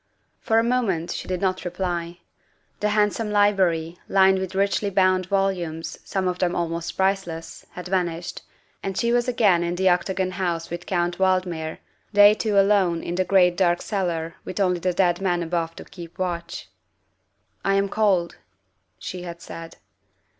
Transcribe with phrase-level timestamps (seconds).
[0.39, 2.21] For a moment she did not reply.
[2.79, 8.41] The handsome library, lined with richly bound volumes, some of them almost priceless, had vanished,
[8.81, 11.77] and she was again in the Octagon House with Count Valdmir,
[12.13, 15.85] they two alone in the great dark cellar with only the dead man above to
[15.85, 16.67] keep watch."
[17.63, 18.37] I am cold,"
[18.97, 19.77] she had said.